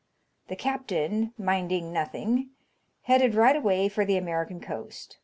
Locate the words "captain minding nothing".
0.55-2.49